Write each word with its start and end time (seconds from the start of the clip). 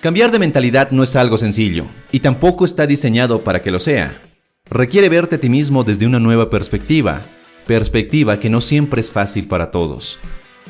Cambiar 0.00 0.30
de 0.30 0.38
mentalidad 0.38 0.92
no 0.92 1.02
es 1.02 1.14
algo 1.14 1.36
sencillo, 1.36 1.84
y 2.10 2.20
tampoco 2.20 2.64
está 2.64 2.86
diseñado 2.86 3.42
para 3.44 3.60
que 3.60 3.70
lo 3.70 3.78
sea. 3.78 4.22
Requiere 4.70 5.10
verte 5.10 5.36
a 5.36 5.40
ti 5.40 5.50
mismo 5.50 5.84
desde 5.84 6.06
una 6.06 6.18
nueva 6.18 6.48
perspectiva, 6.48 7.20
perspectiva 7.66 8.40
que 8.40 8.48
no 8.48 8.62
siempre 8.62 9.02
es 9.02 9.10
fácil 9.10 9.46
para 9.46 9.70
todos. 9.70 10.18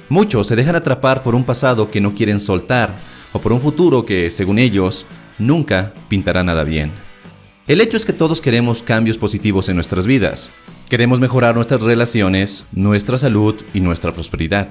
Muchos 0.09 0.49
se 0.49 0.57
dejan 0.57 0.75
atrapar 0.75 1.23
por 1.23 1.37
un 1.37 1.45
pasado 1.45 1.93
que 1.93 2.01
no 2.01 2.13
quieren 2.13 2.41
soltar, 2.41 2.97
o 3.33 3.39
por 3.39 3.53
un 3.53 3.61
futuro 3.61 4.05
que, 4.05 4.33
según 4.33 4.59
ellos, 4.59 5.07
nunca 5.39 5.95
pintará 6.09 6.43
nada 6.43 6.65
bien. 6.65 6.91
El 7.69 7.81
hecho 7.81 7.97
es 7.97 8.05
que 8.05 8.13
todos 8.13 8.41
queremos 8.41 8.83
cambios 8.83 9.17
positivos 9.17 9.69
en 9.69 9.77
nuestras 9.77 10.09
vidas. 10.09 10.51
Queremos 10.89 11.21
mejorar 11.21 11.55
nuestras 11.55 11.83
relaciones, 11.83 12.67
nuestra 12.73 13.17
salud 13.17 13.55
y 13.75 13.81
nuestra 13.81 14.13
prosperidad. 14.13 14.71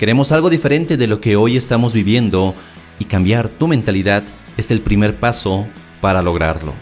Queremos 0.00 0.32
algo 0.32 0.50
diferente 0.50 0.96
de 0.96 1.06
lo 1.06 1.20
que 1.20 1.36
hoy 1.36 1.56
estamos 1.56 1.92
viviendo 1.92 2.56
y 3.00 3.06
cambiar 3.06 3.48
tu 3.48 3.66
mentalidad 3.66 4.22
es 4.56 4.70
el 4.70 4.80
primer 4.80 5.18
paso 5.18 5.66
para 6.00 6.22
lograrlo. 6.22 6.72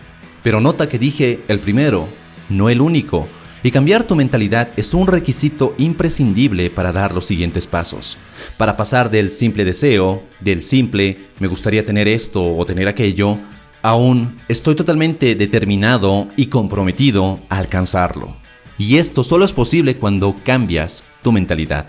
Pero 0.42 0.60
nota 0.60 0.88
que 0.88 0.98
dije 0.98 1.40
el 1.48 1.60
primero, 1.60 2.06
no 2.50 2.68
el 2.68 2.82
único, 2.82 3.26
y 3.62 3.70
cambiar 3.70 4.04
tu 4.04 4.14
mentalidad 4.14 4.68
es 4.76 4.94
un 4.94 5.06
requisito 5.06 5.74
imprescindible 5.78 6.70
para 6.70 6.92
dar 6.92 7.12
los 7.14 7.26
siguientes 7.26 7.66
pasos. 7.66 8.18
Para 8.56 8.76
pasar 8.76 9.10
del 9.10 9.30
simple 9.30 9.64
deseo, 9.64 10.22
del 10.40 10.62
simple 10.62 11.28
me 11.40 11.48
gustaría 11.48 11.84
tener 11.84 12.06
esto 12.06 12.56
o 12.56 12.64
tener 12.66 12.86
aquello, 12.86 13.38
aún 13.82 14.40
estoy 14.48 14.74
totalmente 14.74 15.34
determinado 15.34 16.28
y 16.36 16.46
comprometido 16.46 17.40
a 17.48 17.58
alcanzarlo. 17.58 18.36
Y 18.78 18.98
esto 18.98 19.24
solo 19.24 19.44
es 19.44 19.52
posible 19.52 19.96
cuando 19.96 20.36
cambias 20.44 21.04
tu 21.22 21.32
mentalidad. 21.32 21.86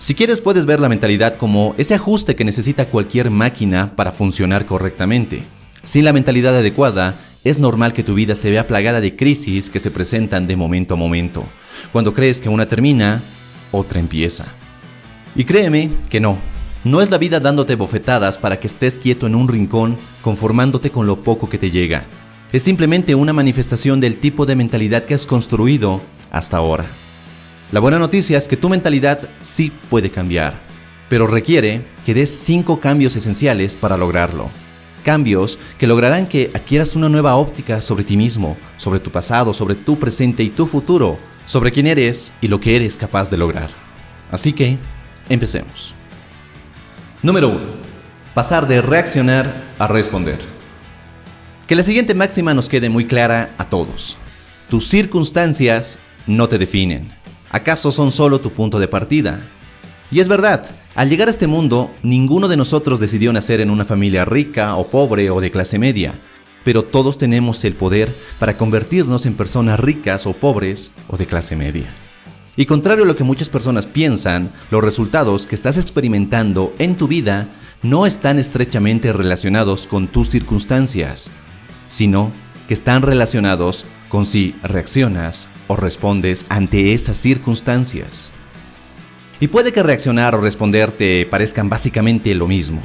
Si 0.00 0.14
quieres 0.14 0.40
puedes 0.40 0.64
ver 0.64 0.80
la 0.80 0.88
mentalidad 0.88 1.36
como 1.36 1.74
ese 1.76 1.94
ajuste 1.94 2.34
que 2.34 2.46
necesita 2.46 2.86
cualquier 2.86 3.28
máquina 3.28 3.94
para 3.96 4.12
funcionar 4.12 4.64
correctamente. 4.64 5.44
Sin 5.82 6.06
la 6.06 6.14
mentalidad 6.14 6.56
adecuada, 6.56 7.16
es 7.44 7.58
normal 7.58 7.92
que 7.92 8.02
tu 8.02 8.14
vida 8.14 8.34
se 8.34 8.50
vea 8.50 8.66
plagada 8.66 9.02
de 9.02 9.14
crisis 9.14 9.68
que 9.68 9.78
se 9.78 9.90
presentan 9.90 10.46
de 10.46 10.56
momento 10.56 10.94
a 10.94 10.96
momento. 10.96 11.44
Cuando 11.92 12.14
crees 12.14 12.40
que 12.40 12.48
una 12.48 12.64
termina, 12.64 13.22
otra 13.72 14.00
empieza. 14.00 14.46
Y 15.36 15.44
créeme 15.44 15.90
que 16.08 16.18
no. 16.18 16.38
No 16.82 17.02
es 17.02 17.10
la 17.10 17.18
vida 17.18 17.38
dándote 17.38 17.74
bofetadas 17.74 18.38
para 18.38 18.58
que 18.58 18.68
estés 18.68 18.96
quieto 18.96 19.26
en 19.26 19.34
un 19.34 19.48
rincón 19.48 19.98
conformándote 20.22 20.90
con 20.90 21.06
lo 21.06 21.22
poco 21.22 21.50
que 21.50 21.58
te 21.58 21.70
llega. 21.70 22.04
Es 22.54 22.62
simplemente 22.62 23.14
una 23.14 23.34
manifestación 23.34 24.00
del 24.00 24.16
tipo 24.16 24.46
de 24.46 24.56
mentalidad 24.56 25.04
que 25.04 25.12
has 25.12 25.26
construido 25.26 26.00
hasta 26.30 26.56
ahora. 26.56 26.86
La 27.72 27.80
buena 27.80 27.98
noticia 27.98 28.36
es 28.38 28.48
que 28.48 28.56
tu 28.56 28.68
mentalidad 28.68 29.28
sí 29.40 29.72
puede 29.88 30.10
cambiar, 30.10 30.54
pero 31.08 31.26
requiere 31.26 31.86
que 32.04 32.14
des 32.14 32.30
cinco 32.30 32.80
cambios 32.80 33.16
esenciales 33.16 33.76
para 33.76 33.96
lograrlo 33.96 34.50
cambios 35.00 35.58
que 35.78 35.86
lograrán 35.86 36.26
que 36.26 36.50
adquieras 36.54 36.96
una 36.96 37.08
nueva 37.08 37.36
óptica 37.36 37.80
sobre 37.80 38.04
ti 38.04 38.16
mismo, 38.16 38.56
sobre 38.76 39.00
tu 39.00 39.10
pasado, 39.10 39.52
sobre 39.52 39.74
tu 39.74 39.98
presente 39.98 40.42
y 40.42 40.50
tu 40.50 40.66
futuro, 40.66 41.18
sobre 41.46 41.72
quién 41.72 41.86
eres 41.86 42.32
y 42.40 42.48
lo 42.48 42.60
que 42.60 42.76
eres 42.76 42.96
capaz 42.96 43.30
de 43.30 43.36
lograr. 43.36 43.70
Así 44.30 44.52
que, 44.52 44.78
empecemos. 45.28 45.94
Número 47.22 47.48
1. 47.48 47.60
Pasar 48.34 48.68
de 48.68 48.80
reaccionar 48.80 49.64
a 49.78 49.86
responder. 49.86 50.38
Que 51.66 51.74
la 51.74 51.82
siguiente 51.82 52.14
máxima 52.14 52.54
nos 52.54 52.68
quede 52.68 52.88
muy 52.88 53.06
clara 53.06 53.54
a 53.58 53.68
todos. 53.68 54.18
Tus 54.68 54.86
circunstancias 54.86 55.98
no 56.26 56.48
te 56.48 56.58
definen. 56.58 57.19
¿Acaso 57.50 57.90
son 57.90 58.12
solo 58.12 58.40
tu 58.40 58.52
punto 58.52 58.78
de 58.78 58.86
partida? 58.86 59.40
Y 60.10 60.20
es 60.20 60.28
verdad, 60.28 60.64
al 60.94 61.08
llegar 61.08 61.28
a 61.28 61.32
este 61.32 61.48
mundo, 61.48 61.92
ninguno 62.02 62.46
de 62.46 62.56
nosotros 62.56 63.00
decidió 63.00 63.32
nacer 63.32 63.60
en 63.60 63.70
una 63.70 63.84
familia 63.84 64.24
rica 64.24 64.76
o 64.76 64.86
pobre 64.86 65.30
o 65.30 65.40
de 65.40 65.50
clase 65.50 65.78
media, 65.78 66.14
pero 66.64 66.84
todos 66.84 67.18
tenemos 67.18 67.64
el 67.64 67.74
poder 67.74 68.14
para 68.38 68.56
convertirnos 68.56 69.26
en 69.26 69.34
personas 69.34 69.80
ricas 69.80 70.26
o 70.26 70.32
pobres 70.32 70.92
o 71.08 71.16
de 71.16 71.26
clase 71.26 71.56
media. 71.56 71.92
Y 72.56 72.66
contrario 72.66 73.04
a 73.04 73.06
lo 73.06 73.16
que 73.16 73.24
muchas 73.24 73.48
personas 73.48 73.86
piensan, 73.86 74.52
los 74.70 74.84
resultados 74.84 75.46
que 75.46 75.54
estás 75.54 75.78
experimentando 75.78 76.74
en 76.78 76.96
tu 76.96 77.08
vida 77.08 77.48
no 77.82 78.06
están 78.06 78.38
estrechamente 78.38 79.12
relacionados 79.12 79.86
con 79.86 80.06
tus 80.06 80.28
circunstancias, 80.28 81.30
sino 81.88 82.32
que 82.70 82.74
están 82.74 83.02
relacionados 83.02 83.84
con 84.08 84.24
si 84.24 84.54
reaccionas 84.62 85.48
o 85.66 85.74
respondes 85.74 86.46
ante 86.50 86.94
esas 86.94 87.16
circunstancias. 87.16 88.32
Y 89.40 89.48
puede 89.48 89.72
que 89.72 89.82
reaccionar 89.82 90.36
o 90.36 90.40
responder 90.40 90.92
te 90.92 91.26
parezcan 91.26 91.68
básicamente 91.68 92.32
lo 92.36 92.46
mismo. 92.46 92.80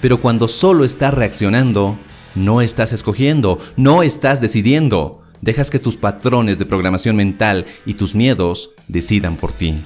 Pero 0.00 0.20
cuando 0.20 0.48
solo 0.48 0.84
estás 0.84 1.14
reaccionando, 1.14 1.96
no 2.34 2.60
estás 2.60 2.92
escogiendo, 2.92 3.60
no 3.76 4.02
estás 4.02 4.40
decidiendo. 4.40 5.22
Dejas 5.40 5.70
que 5.70 5.78
tus 5.78 5.96
patrones 5.96 6.58
de 6.58 6.66
programación 6.66 7.14
mental 7.14 7.64
y 7.86 7.94
tus 7.94 8.16
miedos 8.16 8.70
decidan 8.88 9.36
por 9.36 9.52
ti. 9.52 9.84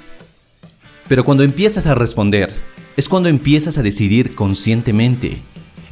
Pero 1.09 1.25
cuando 1.25 1.45
empiezas 1.45 1.87
a 1.87 1.95
responder, 1.95 2.51
es 2.97 3.07
cuando 3.07 3.29
empiezas 3.29 3.77
a 3.77 3.83
decidir 3.83 4.35
conscientemente. 4.35 5.43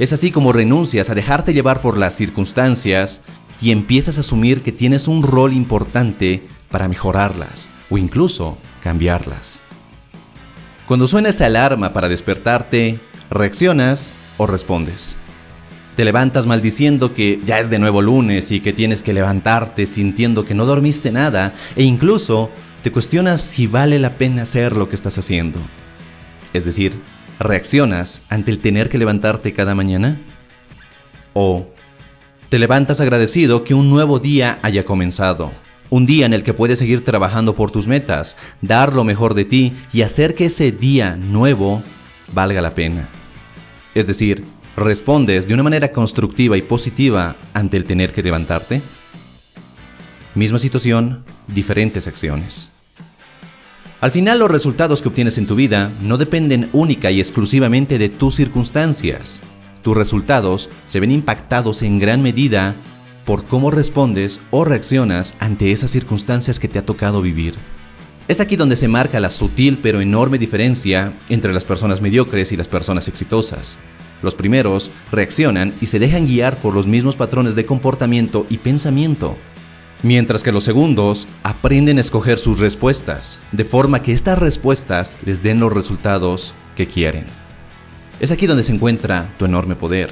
Es 0.01 0.15
así 0.15 0.31
como 0.31 0.55
renuncias 0.55 1.11
a 1.11 1.15
dejarte 1.15 1.53
llevar 1.53 1.83
por 1.83 1.99
las 1.99 2.15
circunstancias 2.15 3.21
y 3.61 3.71
empiezas 3.71 4.17
a 4.17 4.21
asumir 4.21 4.63
que 4.63 4.73
tienes 4.73 5.09
un 5.09 5.23
rol 5.23 5.53
importante 5.53 6.49
para 6.71 6.89
mejorarlas 6.89 7.69
o 7.91 7.99
incluso 7.99 8.57
cambiarlas. 8.83 9.61
Cuando 10.87 11.07
suena 11.07 11.29
esa 11.29 11.45
alarma 11.45 11.93
para 11.93 12.09
despertarte, 12.09 12.99
¿reaccionas 13.29 14.15
o 14.39 14.47
respondes? 14.47 15.19
Te 15.97 16.07
levantas 16.07 16.47
maldiciendo 16.47 17.13
que 17.13 17.39
ya 17.45 17.59
es 17.59 17.69
de 17.69 17.79
nuevo 17.79 18.01
lunes 18.01 18.53
y 18.53 18.61
que 18.61 18.73
tienes 18.73 19.03
que 19.03 19.13
levantarte 19.13 19.85
sintiendo 19.85 20.47
que 20.47 20.55
no 20.55 20.65
dormiste 20.65 21.13
nada 21.13 21.53
e 21.77 21.83
incluso 21.83 22.51
te 22.83 22.91
cuestionas 22.91 23.43
si 23.43 23.67
vale 23.67 23.99
la 23.99 24.17
pena 24.17 24.45
hacer 24.45 24.75
lo 24.75 24.89
que 24.89 24.95
estás 24.95 25.19
haciendo. 25.19 25.61
Es 26.55 26.65
decir, 26.65 26.99
¿reaccionas 27.41 28.23
ante 28.29 28.51
el 28.51 28.61
tener 28.61 28.89
que 28.89 28.99
levantarte 28.99 29.53
cada 29.53 29.75
mañana? 29.75 30.21
¿O 31.33 31.67
te 32.51 32.59
levantas 32.59 33.01
agradecido 33.01 33.65
que 33.65 33.75
un 33.75 33.91
nuevo 33.91 34.19
día 34.19 34.61
haya 34.63 34.85
comenzado? 34.85 35.53
Un 35.89 36.07
día 36.07 36.27
en 36.27 36.35
el 36.35 36.45
que 36.45 36.55
puedes 36.55 36.79
seguir 36.79 37.03
trabajando 37.03 37.57
por 37.57 37.71
tus 37.71 37.89
metas, 37.89 38.37
dar 38.61 38.93
lo 38.93 39.03
mejor 39.03 39.35
de 39.35 39.45
ti 39.45 39.73
y 39.93 40.03
hacer 40.03 40.35
que 40.35 40.47
ese 40.47 40.71
día 40.71 41.17
nuevo 41.17 41.83
valga 42.33 42.61
la 42.61 42.75
pena. 42.75 43.09
Es 43.95 44.07
decir, 44.07 44.45
¿respondes 44.77 45.49
de 45.49 45.55
una 45.55 45.65
manera 45.65 45.91
constructiva 45.91 46.57
y 46.57 46.63
positiva 46.63 47.35
ante 47.55 47.77
el 47.77 47.85
tener 47.85 48.13
que 48.13 48.23
levantarte? 48.23 48.83
Misma 50.35 50.59
situación, 50.59 51.25
diferentes 51.49 52.07
acciones. 52.07 52.71
Al 54.01 54.11
final 54.11 54.39
los 54.39 54.51
resultados 54.51 55.03
que 55.03 55.09
obtienes 55.09 55.37
en 55.37 55.47
tu 55.47 55.55
vida 55.55 55.93
no 56.01 56.17
dependen 56.17 56.71
única 56.73 57.11
y 57.11 57.21
exclusivamente 57.21 57.99
de 57.99 58.09
tus 58.09 58.35
circunstancias. 58.35 59.43
Tus 59.83 59.95
resultados 59.95 60.71
se 60.87 61.01
ven 61.01 61.11
impactados 61.11 61.83
en 61.83 61.99
gran 61.99 62.23
medida 62.23 62.75
por 63.27 63.45
cómo 63.45 63.71
respondes 63.71 64.41
o 64.51 64.65
reaccionas 64.65 65.37
ante 65.39 65.71
esas 65.71 65.91
circunstancias 65.91 66.59
que 66.59 66.69
te 66.69 66.79
ha 66.79 66.87
tocado 66.87 67.21
vivir. 67.21 67.55
Es 68.27 68.41
aquí 68.41 68.57
donde 68.57 68.77
se 68.77 68.89
marca 68.89 69.21
la 69.21 69.29
sutil 69.29 69.79
pero 69.83 70.01
enorme 70.01 70.39
diferencia 70.39 71.13
entre 71.29 71.53
las 71.53 71.67
personas 71.67 72.01
mediocres 72.01 72.53
y 72.53 72.57
las 72.57 72.69
personas 72.69 73.07
exitosas. 73.07 73.79
Los 74.23 74.35
primeros 74.35 74.91
reaccionan 75.13 75.75
y 75.83 75.87
se 75.87 75.99
dejan 75.99 76.27
guiar 76.27 76.57
por 76.57 76.75
los 76.75 76.87
mismos 76.87 77.17
patrones 77.17 77.55
de 77.55 77.67
comportamiento 77.67 78.47
y 78.49 78.59
pensamiento, 78.59 79.37
mientras 80.03 80.43
que 80.43 80.53
los 80.53 80.65
segundos 80.65 81.29
aprenden 81.43 81.99
a 81.99 82.01
escoger 82.01 82.39
sus 82.39 82.59
respuestas, 82.59 83.41
de 83.53 83.65
forma 83.65 84.03
que 84.03 84.13
estas 84.13 84.39
respuestas 84.39 85.17
les 85.25 85.43
den 85.43 85.61
los 85.61 85.73
resultados 85.73 86.55
que 86.77 86.87
quieren. 86.87 87.27
Es 88.21 88.31
aquí 88.31 88.47
donde 88.47 88.65
se 88.65 88.73
encuentra 88.73 89.33
tu 89.39 89.45
enorme 89.45 89.77
poder, 89.77 90.11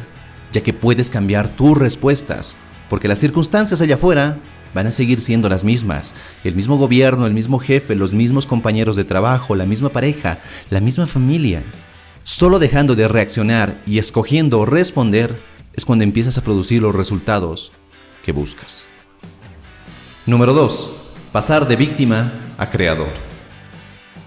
ya 0.52 0.62
que 0.62 0.72
puedes 0.72 1.10
cambiar 1.10 1.48
tus 1.48 1.76
respuestas 1.76 2.56
porque 2.88 3.08
las 3.08 3.18
circunstancias 3.18 3.80
allá 3.80 3.96
afuera 3.96 4.38
van 4.74 4.86
a 4.86 4.90
seguir 4.90 5.20
siendo 5.20 5.48
las 5.48 5.64
mismas. 5.64 6.14
El 6.44 6.54
mismo 6.54 6.76
gobierno, 6.76 7.26
el 7.26 7.34
mismo 7.34 7.58
jefe, 7.58 7.94
los 7.94 8.14
mismos 8.14 8.46
compañeros 8.46 8.96
de 8.96 9.04
trabajo, 9.04 9.54
la 9.54 9.66
misma 9.66 9.90
pareja, 9.90 10.40
la 10.70 10.80
misma 10.80 11.06
familia. 11.06 11.62
Solo 12.22 12.58
dejando 12.58 12.94
de 12.94 13.08
reaccionar 13.08 13.78
y 13.86 13.98
escogiendo 13.98 14.64
responder 14.66 15.40
es 15.74 15.84
cuando 15.84 16.04
empiezas 16.04 16.38
a 16.38 16.44
producir 16.44 16.82
los 16.82 16.94
resultados 16.94 17.72
que 18.22 18.32
buscas. 18.32 18.88
Número 20.28 20.52
2. 20.52 20.90
Pasar 21.32 21.66
de 21.66 21.74
víctima 21.74 22.30
a 22.58 22.68
creador. 22.68 23.08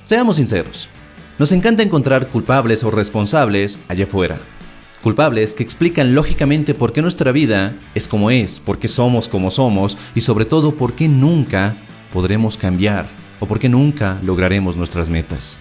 Seamos 0.03 0.37
sinceros, 0.37 0.89
nos 1.37 1.51
encanta 1.51 1.83
encontrar 1.83 2.27
culpables 2.27 2.83
o 2.83 2.89
responsables 2.89 3.79
allá 3.87 4.05
afuera 4.05 4.39
culpables 5.03 5.53
que 5.53 5.61
explican 5.61 6.15
lógicamente 6.15 6.73
por 6.73 6.91
qué 6.91 7.03
nuestra 7.03 7.31
vida 7.31 7.75
es 7.93 8.07
como 8.07 8.31
es, 8.31 8.59
por 8.59 8.79
qué 8.79 8.87
somos 8.87 9.29
como 9.29 9.51
somos 9.51 9.95
y 10.15 10.21
sobre 10.21 10.45
todo 10.45 10.75
por 10.75 10.93
qué 10.93 11.07
nunca 11.07 11.77
podremos 12.11 12.57
cambiar 12.57 13.05
o 13.39 13.45
por 13.45 13.59
qué 13.59 13.69
nunca 13.69 14.19
lograremos 14.23 14.77
nuestras 14.77 15.07
metas. 15.11 15.59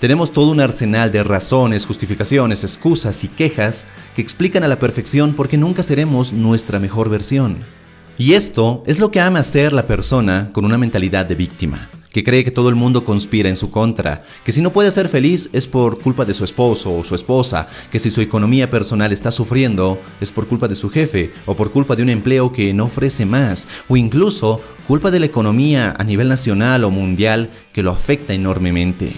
Tenemos 0.00 0.32
todo 0.32 0.50
un 0.50 0.60
arsenal 0.60 1.12
de 1.12 1.22
razones, 1.22 1.84
justificaciones, 1.84 2.64
excusas 2.64 3.22
y 3.22 3.28
quejas 3.28 3.84
que 4.14 4.22
explican 4.22 4.64
a 4.64 4.68
la 4.68 4.78
perfección 4.78 5.34
por 5.34 5.48
qué 5.48 5.58
nunca 5.58 5.82
seremos 5.82 6.32
nuestra 6.32 6.78
mejor 6.78 7.10
versión. 7.10 7.81
Y 8.18 8.34
esto 8.34 8.82
es 8.86 8.98
lo 8.98 9.10
que 9.10 9.20
ama 9.20 9.42
ser 9.42 9.72
la 9.72 9.86
persona 9.86 10.50
con 10.52 10.66
una 10.66 10.76
mentalidad 10.76 11.24
de 11.24 11.34
víctima, 11.34 11.88
que 12.10 12.22
cree 12.22 12.44
que 12.44 12.50
todo 12.50 12.68
el 12.68 12.74
mundo 12.74 13.04
conspira 13.04 13.48
en 13.48 13.56
su 13.56 13.70
contra, 13.70 14.20
que 14.44 14.52
si 14.52 14.60
no 14.60 14.70
puede 14.70 14.90
ser 14.90 15.08
feliz 15.08 15.48
es 15.54 15.66
por 15.66 15.98
culpa 15.98 16.26
de 16.26 16.34
su 16.34 16.44
esposo 16.44 16.94
o 16.94 17.04
su 17.04 17.14
esposa, 17.14 17.68
que 17.90 17.98
si 17.98 18.10
su 18.10 18.20
economía 18.20 18.68
personal 18.68 19.12
está 19.12 19.30
sufriendo 19.30 19.98
es 20.20 20.30
por 20.30 20.46
culpa 20.46 20.68
de 20.68 20.74
su 20.74 20.90
jefe 20.90 21.32
o 21.46 21.56
por 21.56 21.70
culpa 21.70 21.96
de 21.96 22.02
un 22.02 22.10
empleo 22.10 22.52
que 22.52 22.74
no 22.74 22.84
ofrece 22.84 23.24
más, 23.24 23.66
o 23.88 23.96
incluso 23.96 24.60
culpa 24.86 25.10
de 25.10 25.20
la 25.20 25.26
economía 25.26 25.94
a 25.98 26.04
nivel 26.04 26.28
nacional 26.28 26.84
o 26.84 26.90
mundial 26.90 27.50
que 27.72 27.82
lo 27.82 27.92
afecta 27.92 28.34
enormemente. 28.34 29.14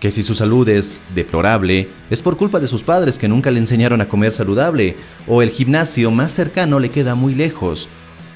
Que 0.00 0.10
si 0.10 0.22
su 0.22 0.34
salud 0.34 0.68
es 0.68 1.00
deplorable, 1.14 1.88
es 2.10 2.20
por 2.20 2.36
culpa 2.36 2.58
de 2.58 2.68
sus 2.68 2.82
padres 2.82 3.18
que 3.18 3.28
nunca 3.28 3.50
le 3.50 3.60
enseñaron 3.60 4.00
a 4.00 4.08
comer 4.08 4.32
saludable, 4.32 4.96
o 5.26 5.40
el 5.40 5.50
gimnasio 5.50 6.10
más 6.10 6.32
cercano 6.32 6.78
le 6.78 6.90
queda 6.90 7.14
muy 7.14 7.34
lejos, 7.34 7.88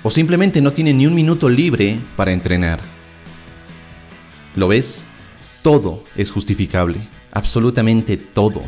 o 0.08 0.10
simplemente 0.10 0.62
no 0.62 0.72
tiene 0.72 0.94
ni 0.94 1.06
un 1.06 1.14
minuto 1.14 1.50
libre 1.50 2.00
para 2.16 2.32
entrenar. 2.32 2.80
¿Lo 4.56 4.66
ves? 4.66 5.04
Todo 5.60 6.02
es 6.16 6.30
justificable, 6.30 7.06
absolutamente 7.30 8.16
todo. 8.16 8.62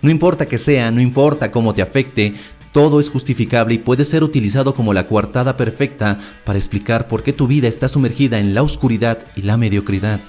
No 0.00 0.12
importa 0.12 0.46
que 0.46 0.58
sea, 0.58 0.92
no 0.92 1.00
importa 1.00 1.50
cómo 1.50 1.74
te 1.74 1.82
afecte, 1.82 2.34
todo 2.72 3.00
es 3.00 3.10
justificable 3.10 3.74
y 3.74 3.78
puede 3.78 4.04
ser 4.04 4.22
utilizado 4.22 4.76
como 4.76 4.94
la 4.94 5.08
coartada 5.08 5.56
perfecta 5.56 6.18
para 6.44 6.56
explicar 6.56 7.08
por 7.08 7.24
qué 7.24 7.32
tu 7.32 7.48
vida 7.48 7.66
está 7.66 7.88
sumergida 7.88 8.38
en 8.38 8.54
la 8.54 8.62
oscuridad 8.62 9.26
y 9.34 9.42
la 9.42 9.56
mediocridad. 9.56 10.20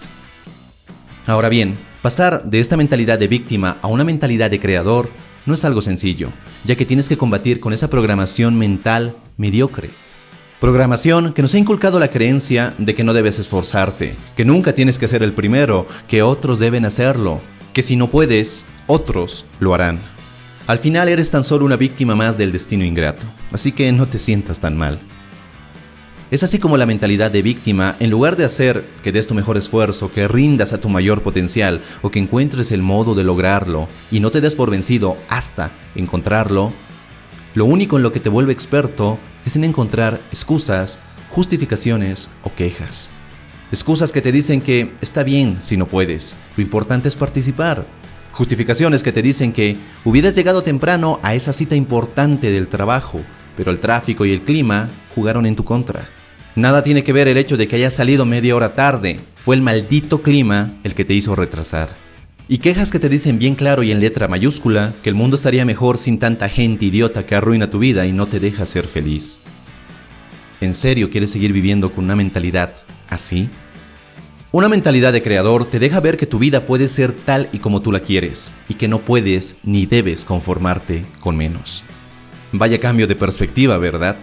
Ahora 1.28 1.50
bien, 1.50 1.78
pasar 2.02 2.46
de 2.50 2.60
esta 2.60 2.78
mentalidad 2.78 3.20
de 3.20 3.28
víctima 3.28 3.78
a 3.84 3.90
una 3.90 4.04
mentalidad 4.04 4.50
de 4.50 4.60
creador 4.60 5.12
no 5.46 5.54
es 5.54 5.64
algo 5.66 5.84
sencillo, 5.84 6.32
ya 6.64 6.76
que 6.76 6.88
tienes 6.88 7.08
que 7.08 7.18
combatir 7.20 7.60
con 7.60 7.74
esa 7.74 7.92
programación 7.92 8.58
mental 8.58 9.16
mediocre. 9.38 10.07
Programación 10.60 11.34
que 11.34 11.44
nos 11.44 11.54
ha 11.54 11.60
inculcado 11.60 12.00
la 12.00 12.08
creencia 12.08 12.74
de 12.80 12.96
que 12.96 13.04
no 13.04 13.14
debes 13.14 13.38
esforzarte, 13.38 14.16
que 14.36 14.44
nunca 14.44 14.74
tienes 14.74 14.98
que 14.98 15.08
ser 15.08 15.22
el 15.22 15.34
primero, 15.34 15.86
que 16.08 16.24
otros 16.24 16.58
deben 16.58 16.84
hacerlo, 16.84 17.42
que 17.74 17.84
si 17.84 17.96
no 17.96 18.10
puedes, 18.10 18.66
otros 18.88 19.46
lo 19.60 19.76
harán. 19.76 20.02
Al 20.66 20.80
final 20.80 21.10
eres 21.10 21.30
tan 21.30 21.44
solo 21.44 21.64
una 21.64 21.76
víctima 21.76 22.16
más 22.16 22.40
del 22.40 22.52
destino 22.52 22.84
ingrato, 22.84 23.28
así 23.52 23.72
que 23.72 23.92
no 23.92 24.08
te 24.08 24.18
sientas 24.18 24.60
tan 24.60 24.76
mal. 24.76 24.98
Es 26.32 26.44
así 26.44 26.58
como 26.58 26.76
la 26.76 26.88
mentalidad 26.88 27.30
de 27.30 27.44
víctima, 27.44 27.96
en 28.00 28.10
lugar 28.10 28.36
de 28.36 28.46
hacer 28.46 28.84
que 29.04 29.12
des 29.12 29.28
tu 29.28 29.36
mejor 29.36 29.58
esfuerzo, 29.58 30.12
que 30.12 30.28
rindas 30.28 30.74
a 30.74 30.82
tu 30.82 30.90
mayor 30.90 31.22
potencial 31.22 31.82
o 32.02 32.10
que 32.10 32.18
encuentres 32.18 32.72
el 32.72 32.82
modo 32.82 33.14
de 33.14 33.24
lograrlo 33.24 33.88
y 34.10 34.22
no 34.22 34.32
te 34.32 34.42
des 34.42 34.56
por 34.56 34.72
vencido 34.72 35.18
hasta 35.30 35.70
encontrarlo, 35.94 36.74
lo 37.54 37.66
único 37.66 37.98
en 37.98 38.04
lo 38.04 38.12
que 38.12 38.20
te 38.20 38.30
vuelve 38.30 38.54
experto 38.54 39.20
es 39.48 39.56
en 39.56 39.64
encontrar 39.64 40.22
excusas, 40.30 41.00
justificaciones 41.30 42.30
o 42.44 42.54
quejas. 42.54 43.12
Excusas 43.72 44.12
que 44.12 44.22
te 44.22 44.32
dicen 44.32 44.62
que 44.62 44.94
está 45.02 45.24
bien 45.24 45.58
si 45.62 45.78
no 45.78 45.88
puedes, 45.88 46.36
lo 46.56 46.64
importante 46.64 47.08
es 47.08 47.16
participar. 47.16 47.86
Justificaciones 48.34 49.04
que 49.04 49.12
te 49.12 49.22
dicen 49.22 49.52
que 49.52 49.78
hubieras 50.06 50.36
llegado 50.36 50.62
temprano 50.62 51.20
a 51.24 51.34
esa 51.34 51.54
cita 51.54 51.76
importante 51.76 52.52
del 52.52 52.68
trabajo, 52.68 53.22
pero 53.56 53.72
el 53.72 53.80
tráfico 53.80 54.26
y 54.26 54.32
el 54.32 54.44
clima 54.44 54.90
jugaron 55.16 55.46
en 55.46 55.56
tu 55.56 55.64
contra. 55.64 56.08
Nada 56.56 56.84
tiene 56.84 57.04
que 57.04 57.14
ver 57.14 57.28
el 57.28 57.38
hecho 57.38 57.58
de 57.58 57.68
que 57.68 57.78
hayas 57.78 57.94
salido 57.94 58.26
media 58.26 58.56
hora 58.56 58.76
tarde, 58.76 59.20
fue 59.36 59.56
el 59.56 59.62
maldito 59.62 60.22
clima 60.22 60.74
el 60.84 60.94
que 60.94 61.06
te 61.06 61.14
hizo 61.14 61.36
retrasar. 61.36 62.07
Y 62.50 62.60
quejas 62.60 62.92
que 62.92 63.00
te 63.00 63.10
dicen 63.10 63.40
bien 63.40 63.56
claro 63.56 63.84
y 63.84 63.92
en 63.92 64.00
letra 64.00 64.30
mayúscula 64.30 64.94
que 65.04 65.10
el 65.10 65.16
mundo 65.16 65.36
estaría 65.36 65.66
mejor 65.66 65.98
sin 65.98 66.18
tanta 66.18 66.48
gente 66.48 66.86
idiota 66.86 67.26
que 67.26 67.36
arruina 67.36 67.70
tu 67.70 67.80
vida 67.80 68.06
y 68.06 68.14
no 68.14 68.28
te 68.28 68.40
deja 68.40 68.66
ser 68.66 68.88
feliz. 68.88 69.42
¿En 70.62 70.74
serio 70.74 71.10
quieres 71.10 71.30
seguir 71.30 71.52
viviendo 71.52 71.92
con 71.92 72.06
una 72.06 72.16
mentalidad 72.16 72.74
así? 73.10 73.50
Una 74.54 74.70
mentalidad 74.70 75.12
de 75.12 75.22
creador 75.22 75.66
te 75.66 75.78
deja 75.78 76.00
ver 76.00 76.16
que 76.16 76.26
tu 76.26 76.40
vida 76.40 76.66
puede 76.66 76.88
ser 76.88 77.12
tal 77.12 77.50
y 77.52 77.60
como 77.60 77.82
tú 77.82 77.92
la 77.92 78.00
quieres 78.00 78.54
y 78.70 78.76
que 78.76 78.88
no 78.88 79.02
puedes 79.02 79.58
ni 79.64 79.86
debes 79.86 80.24
conformarte 80.24 81.06
con 81.20 81.36
menos. 81.36 81.84
Vaya 82.54 82.80
cambio 82.80 83.08
de 83.08 83.18
perspectiva, 83.18 83.78
¿verdad? 83.78 84.16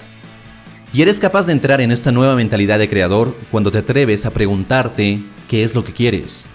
Y 0.94 1.02
eres 1.02 1.20
capaz 1.20 1.46
de 1.46 1.52
entrar 1.52 1.82
en 1.82 1.92
esta 1.92 2.10
nueva 2.10 2.36
mentalidad 2.36 2.78
de 2.78 2.88
creador 2.88 3.36
cuando 3.50 3.70
te 3.70 3.78
atreves 3.78 4.24
a 4.24 4.32
preguntarte 4.32 5.20
qué 5.46 5.62
es 5.62 5.74
lo 5.74 5.84
que 5.84 5.92
quieres, 5.92 6.46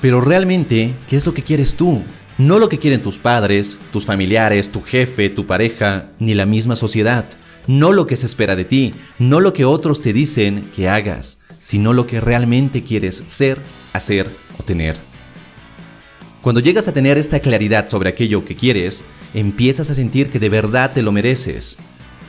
pero 0.00 0.20
realmente, 0.20 0.94
¿qué 1.08 1.16
es 1.16 1.26
lo 1.26 1.34
que 1.34 1.42
quieres 1.42 1.74
tú? 1.74 2.02
No 2.38 2.58
lo 2.58 2.68
que 2.68 2.78
quieren 2.78 3.02
tus 3.02 3.18
padres, 3.18 3.78
tus 3.92 4.06
familiares, 4.06 4.70
tu 4.70 4.80
jefe, 4.80 5.28
tu 5.28 5.46
pareja, 5.46 6.10
ni 6.18 6.32
la 6.32 6.46
misma 6.46 6.74
sociedad. 6.74 7.26
No 7.66 7.92
lo 7.92 8.06
que 8.06 8.16
se 8.16 8.26
espera 8.26 8.56
de 8.56 8.64
ti, 8.64 8.94
no 9.18 9.40
lo 9.40 9.52
que 9.52 9.66
otros 9.66 10.00
te 10.00 10.14
dicen 10.14 10.70
que 10.74 10.88
hagas, 10.88 11.40
sino 11.58 11.92
lo 11.92 12.06
que 12.06 12.20
realmente 12.20 12.82
quieres 12.82 13.24
ser, 13.26 13.60
hacer 13.92 14.34
o 14.58 14.62
tener. 14.62 14.96
Cuando 16.40 16.62
llegas 16.62 16.88
a 16.88 16.94
tener 16.94 17.18
esta 17.18 17.40
claridad 17.40 17.90
sobre 17.90 18.08
aquello 18.08 18.46
que 18.46 18.56
quieres, 18.56 19.04
empiezas 19.34 19.90
a 19.90 19.94
sentir 19.94 20.30
que 20.30 20.38
de 20.38 20.48
verdad 20.48 20.92
te 20.94 21.02
lo 21.02 21.12
mereces. 21.12 21.76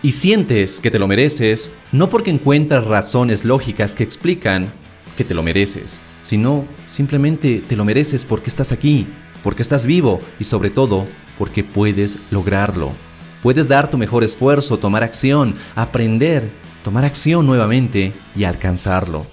Y 0.03 0.11
sientes 0.11 0.81
que 0.81 0.91
te 0.91 0.99
lo 0.99 1.07
mereces 1.07 1.71
no 1.93 2.09
porque 2.09 2.31
encuentras 2.31 2.87
razones 2.87 3.45
lógicas 3.45 3.95
que 3.95 4.03
explican 4.03 4.73
que 5.15 5.23
te 5.23 5.33
lo 5.33 5.43
mereces, 5.43 6.01
sino 6.21 6.65
simplemente 6.87 7.63
te 7.67 7.75
lo 7.75 7.85
mereces 7.85 8.25
porque 8.25 8.49
estás 8.49 8.71
aquí, 8.71 9.07
porque 9.43 9.61
estás 9.61 9.85
vivo 9.85 10.19
y 10.39 10.43
sobre 10.43 10.69
todo 10.69 11.07
porque 11.37 11.63
puedes 11.63 12.19
lograrlo. 12.29 12.93
Puedes 13.41 13.67
dar 13.67 13.89
tu 13.89 13.97
mejor 13.97 14.23
esfuerzo, 14.23 14.77
tomar 14.77 15.03
acción, 15.03 15.55
aprender, 15.75 16.51
tomar 16.83 17.05
acción 17.05 17.45
nuevamente 17.45 18.13
y 18.35 18.43
alcanzarlo. 18.43 19.25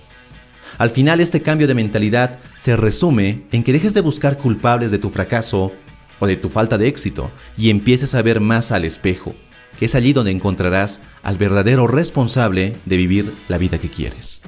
Al 0.79 0.91
final 0.91 1.21
este 1.21 1.43
cambio 1.43 1.67
de 1.67 1.75
mentalidad 1.75 2.39
se 2.57 2.77
resume 2.77 3.45
en 3.53 3.65
que 3.65 3.73
dejes 3.73 3.95
de 3.95 4.01
buscar 4.01 4.39
culpables 4.39 4.91
de 4.91 4.99
tu 4.99 5.11
fracaso 5.11 5.73
o 6.21 6.27
de 6.27 6.37
tu 6.37 6.49
falta 6.49 6.79
de 6.79 6.89
éxito 6.89 7.31
y 7.57 7.71
empieces 7.71 8.15
a 8.15 8.23
ver 8.23 8.41
más 8.41 8.73
al 8.73 8.85
espejo, 8.85 9.35
que 9.79 9.87
es 9.87 9.95
allí 9.95 10.13
donde 10.13 10.31
encontrarás 10.31 11.01
al 11.23 11.37
verdadero 11.37 11.87
responsable 11.87 12.77
de 12.87 12.97
vivir 12.97 13.35
la 13.49 13.59
vida 13.59 13.79
que 13.79 13.91
quieres. 13.91 14.41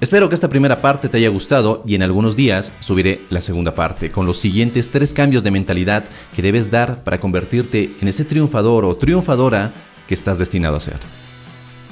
Espero 0.00 0.28
que 0.28 0.34
esta 0.34 0.48
primera 0.48 0.82
parte 0.82 1.08
te 1.08 1.18
haya 1.18 1.28
gustado 1.28 1.82
y 1.86 1.94
en 1.94 2.02
algunos 2.02 2.36
días 2.36 2.72
subiré 2.80 3.22
la 3.30 3.40
segunda 3.40 3.74
parte 3.74 4.10
con 4.10 4.26
los 4.26 4.36
siguientes 4.38 4.90
tres 4.90 5.12
cambios 5.12 5.44
de 5.44 5.50
mentalidad 5.50 6.04
que 6.34 6.42
debes 6.42 6.70
dar 6.70 7.04
para 7.04 7.18
convertirte 7.18 7.92
en 8.00 8.08
ese 8.08 8.24
triunfador 8.24 8.84
o 8.84 8.96
triunfadora 8.96 9.72
que 10.08 10.14
estás 10.14 10.38
destinado 10.38 10.76
a 10.76 10.80
ser. 10.80 10.98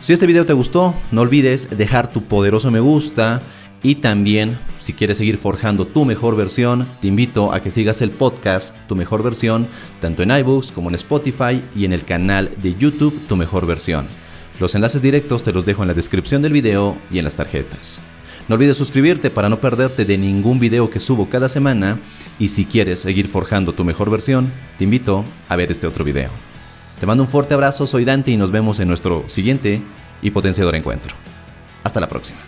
Si 0.01 0.13
este 0.13 0.27
video 0.27 0.45
te 0.45 0.53
gustó, 0.53 0.95
no 1.13 1.21
olvides 1.21 1.71
dejar 1.79 2.11
tu 2.11 2.25
poderoso 2.25 2.71
me 2.73 2.81
gusta 2.81 3.41
y 3.85 3.97
también 3.97 4.59
si 4.79 4.93
quieres 4.93 5.19
seguir 5.19 5.39
forjando 5.39 5.87
tu 5.87 6.05
mejor 6.05 6.37
versión, 6.37 6.87
te 7.01 7.09
invito 7.09 7.53
a 7.53 7.63
que 7.63 7.71
sigas 7.71 8.03
el 8.03 8.11
podcast 8.11 8.77
Tu 8.89 8.97
mejor 8.97 9.23
versión 9.23 9.69
tanto 10.01 10.23
en 10.23 10.33
iBooks 10.33 10.73
como 10.73 10.89
en 10.89 10.97
Spotify 10.97 11.63
y 11.75 11.85
en 11.85 11.93
el 11.93 12.05
canal 12.05 12.51
de 12.61 12.75
YouTube 12.75 13.19
Tu 13.29 13.37
mejor 13.37 13.65
versión. 13.65 14.22
Los 14.61 14.75
enlaces 14.75 15.03
directos 15.03 15.43
te 15.43 15.53
los 15.53 15.65
dejo 15.65 15.83
en 15.83 15.89
la 15.89 15.95
descripción 15.95 16.43
del 16.43 16.53
video 16.53 16.97
y 17.11 17.19
en 17.19 17.25
las 17.25 17.37
tarjetas. 17.37 18.03
No 18.49 18.57
olvides 18.57 18.77
suscribirte 18.77 19.31
para 19.31 19.49
no 19.49 19.61
perderte 19.61 20.05
de 20.05 20.19
ningún 20.19 20.59
video 20.59 20.91
que 20.91 21.01
subo 21.01 21.29
cada 21.29 21.49
semana 21.49 22.01
y 22.39 22.49
si 22.49 22.65
quieres 22.65 23.01
seguir 23.01 23.29
forjando 23.29 23.73
tu 23.73 23.85
mejor 23.85 24.11
versión, 24.11 24.53
te 24.79 24.85
invito 24.85 25.25
a 25.49 25.57
ver 25.57 25.71
este 25.71 25.87
otro 25.87 26.05
video. 26.05 26.31
Te 26.99 27.07
mando 27.07 27.25
un 27.25 27.29
fuerte 27.29 27.55
abrazo, 27.55 27.87
soy 27.87 28.05
Dante 28.05 28.31
y 28.31 28.37
nos 28.37 28.51
vemos 28.51 28.79
en 28.81 28.89
nuestro 28.89 29.25
siguiente 29.29 29.83
y 30.23 30.31
potenciador 30.31 30.75
encuentro. 30.75 31.15
Hasta 31.83 32.01
la 32.01 32.09
próxima. 32.09 32.39